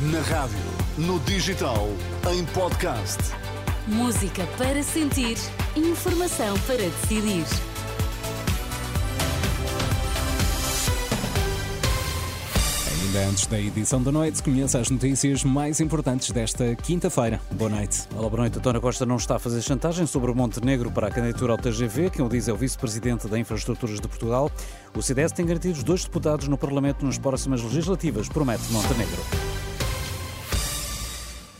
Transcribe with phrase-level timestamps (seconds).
[0.00, 0.56] Na rádio,
[0.96, 1.88] no digital,
[2.32, 3.18] em podcast.
[3.88, 5.36] Música para sentir,
[5.74, 7.44] informação para decidir.
[13.02, 17.40] Ainda antes da edição da noite, conheça as notícias mais importantes desta quinta-feira.
[17.50, 18.02] Boa noite.
[18.14, 18.56] Olá, boa noite.
[18.56, 22.10] António Costa não está a fazer chantagem sobre o Montenegro para a candidatura ao TGV.
[22.10, 24.48] Quem o diz é o vice-presidente da Infraestruturas de Portugal.
[24.94, 29.57] O CDS tem garantido dois deputados no Parlamento nas próximas legislativas, promete Montenegro.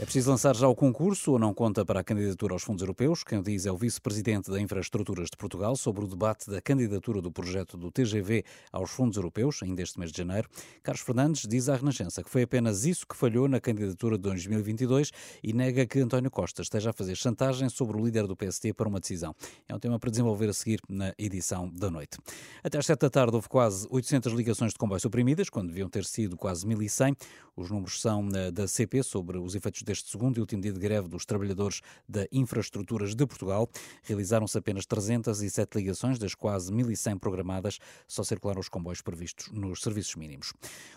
[0.01, 3.25] É preciso lançar já o concurso ou não conta para a candidatura aos fundos europeus?
[3.25, 7.21] Quem o diz é o vice-presidente da Infraestruturas de Portugal sobre o debate da candidatura
[7.21, 10.49] do projeto do TGV aos fundos europeus, ainda este mês de janeiro.
[10.85, 15.11] Carlos Fernandes diz à Renascença que foi apenas isso que falhou na candidatura de 2022
[15.43, 18.89] e nega que António Costa esteja a fazer chantagem sobre o líder do PST para
[18.89, 19.35] uma decisão.
[19.69, 22.19] É um tema para desenvolver a seguir na edição da noite.
[22.63, 26.05] Até às 7 da tarde houve quase 800 ligações de comboio suprimidas, quando deviam ter
[26.05, 27.17] sido quase 1.100.
[27.57, 30.79] Os números são eh, da CP sobre os efeitos deste segundo e último dia de
[30.79, 33.69] greve dos trabalhadores da Infraestruturas de Portugal.
[34.03, 40.15] Realizaram-se apenas 307 ligações, das quase 1.100 programadas, só circularam os comboios previstos nos serviços
[40.17, 40.53] mínimos.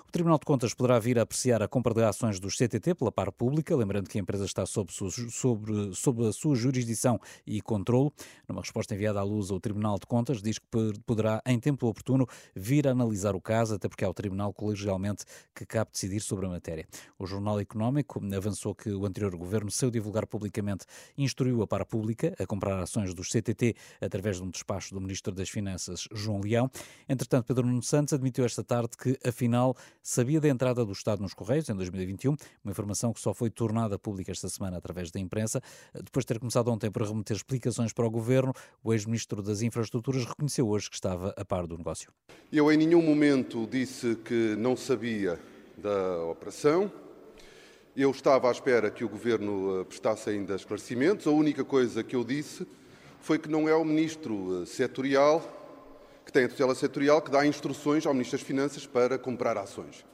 [0.06, 3.14] O Tribunal de Contas poderá vir a apreciar a compra de ações dos CTT pela
[3.14, 7.18] par pública, lembrando que a empresa está sob, sobre, sob a sua jurisdição
[7.48, 8.12] e controle.
[8.46, 10.68] Numa resposta enviada à luz, o Tribunal de Contas diz que
[11.06, 15.24] poderá, em tempo oportuno, vir a analisar o caso, até porque é o Tribunal colegialmente
[15.56, 16.86] que cabe decidir sobre a matéria.
[17.18, 20.86] O Jornal Económico avançou que o anterior governo, seu divulgar publicamente,
[21.18, 25.34] instruiu a para pública a comprar ações dos CTT através de um despacho do Ministro
[25.34, 26.70] das Finanças, João Leão.
[27.08, 31.34] Entretanto, Pedro Nuno Santos admitiu esta tarde que, afinal, sabia da entrada do Estado nos
[31.34, 35.62] Correios em 2021, uma informação que só foi tornada pública esta semana através da imprensa.
[35.94, 40.26] Depois de ter começado ontem por remeter explicações para o governo, o ex-ministro das Infraestruturas
[40.26, 42.12] reconheceu hoje que estava a par do negócio.
[42.52, 45.40] Eu em nenhum momento disse que não sabia
[45.78, 46.92] da operação.
[47.96, 51.28] Eu estava à espera que o Governo eh, prestasse ainda esclarecimentos.
[51.28, 52.66] A única coisa que eu disse
[53.20, 55.42] foi que não é o Ministro eh, setorial,
[56.26, 60.06] que tem a tutela setorial, que dá instruções ao Ministro das Finanças para comprar ações.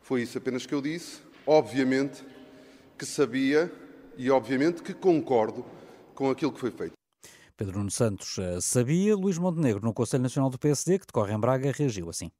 [0.00, 1.22] Foi isso apenas que eu disse.
[1.44, 2.24] Obviamente
[2.96, 3.72] que sabia
[4.16, 5.66] e obviamente que concordo
[6.14, 6.92] com aquilo que foi feito.
[7.56, 11.40] Pedro Nuno Santos eh, sabia, Luís Montenegro, no Conselho Nacional do PSD, que decorre em
[11.40, 12.30] Braga, reagiu assim.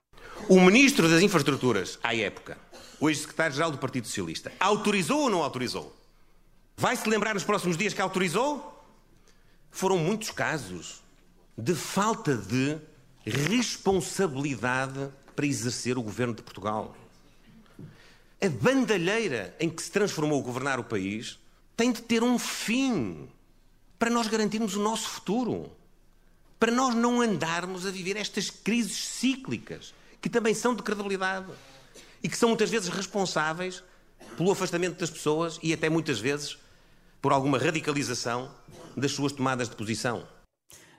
[0.48, 2.58] O Ministro das Infraestruturas, à época,
[3.00, 5.96] hoje Secretário-Geral do Partido Socialista, autorizou ou não autorizou?
[6.76, 8.84] Vai-se lembrar nos próximos dias que autorizou?
[9.70, 11.02] Foram muitos casos
[11.56, 12.78] de falta de
[13.24, 16.94] responsabilidade para exercer o governo de Portugal.
[18.40, 21.38] A bandalheira em que se transformou governar o país
[21.76, 23.28] tem de ter um fim
[23.98, 25.72] para nós garantirmos o nosso futuro,
[26.58, 31.52] para nós não andarmos a viver estas crises cíclicas que também são de credibilidade
[32.22, 33.84] e que são muitas vezes responsáveis
[34.38, 36.56] pelo afastamento das pessoas e até muitas vezes
[37.20, 38.50] por alguma radicalização
[38.96, 40.26] das suas tomadas de posição.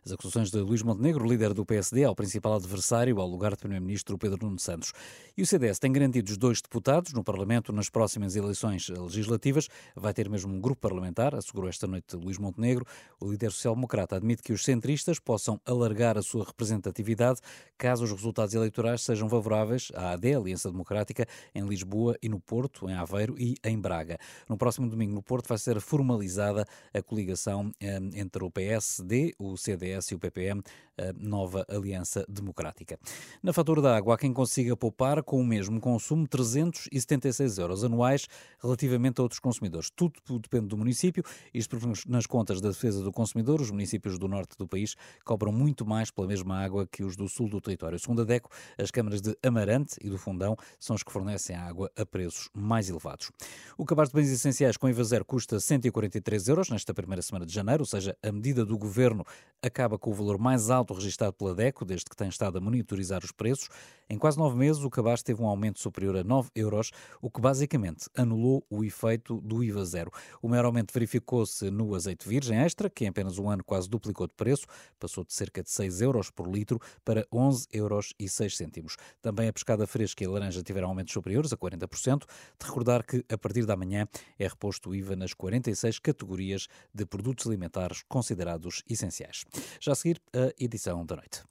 [0.06, 4.20] As acusações de Luís Montenegro, líder do PSD, ao principal adversário, ao lugar de Primeiro-Ministro
[4.20, 4.94] Pedro Nuno Santos.
[5.36, 9.68] E o CDS tem garantidos dois deputados no Parlamento nas próximas eleições legislativas.
[9.96, 12.86] Vai ter mesmo um grupo parlamentar, assegurou esta noite Luís Montenegro.
[13.20, 17.40] O líder social-democrata admite que os centristas possam alargar a sua representatividade
[17.76, 22.88] caso os resultados eleitorais sejam favoráveis à AD, Aliança Democrática, em Lisboa e no Porto,
[22.88, 24.20] em Aveiro e em Braga.
[24.48, 26.64] No próximo domingo, no Porto, vai ser formalizada
[26.94, 30.62] a coligação eh, entre o PSD, o CDS PS e o PPM,
[30.98, 32.98] a nova Aliança Democrática.
[33.42, 38.28] Na fatura da água, há quem consiga poupar com o mesmo consumo 376 euros anuais
[38.62, 39.90] relativamente a outros consumidores.
[39.90, 41.24] Tudo depende do município.
[41.54, 45.86] Isto nas contas da defesa do consumidor, os municípios do norte do país cobram muito
[45.86, 48.00] mais pela mesma água que os do sul do território.
[48.00, 51.64] Segundo a DECO, as câmaras de Amarante e do Fundão são as que fornecem a
[51.64, 53.32] água a preços mais elevados.
[53.78, 57.54] O cabaz de bens essenciais com IVA zero custa 143 euros nesta primeira semana de
[57.54, 59.26] janeiro, ou seja, a medida do governo
[59.66, 63.24] acaba com o valor mais alto registrado pela DECO, desde que tem estado a monitorizar
[63.24, 63.70] os preços.
[64.08, 67.42] Em quase nove meses, o cabaz teve um aumento superior a 9 euros, o que
[67.42, 70.12] basicamente anulou o efeito do IVA zero.
[70.40, 74.28] O maior aumento verificou-se no azeite virgem extra, que em apenas um ano quase duplicou
[74.28, 74.68] de preço,
[75.00, 78.96] passou de cerca de 6 euros por litro para 11 euros e 6 cêntimos.
[79.24, 82.20] Também a pescada fresca e a laranja tiveram aumentos superiores a 40%.
[82.60, 84.08] De recordar que, a partir da manhã,
[84.38, 89.46] é reposto o IVA nas 46 categorias de produtos alimentares considerados essenciais.
[89.80, 91.44] Já a seguir, a edição da noite.